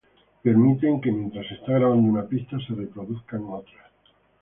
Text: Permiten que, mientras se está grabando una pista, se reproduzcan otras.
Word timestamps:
Permiten 0.41 0.99
que, 0.99 1.11
mientras 1.11 1.45
se 1.45 1.53
está 1.53 1.73
grabando 1.73 2.09
una 2.09 2.25
pista, 2.25 2.57
se 2.67 2.73
reproduzcan 2.73 3.43
otras. 3.43 3.85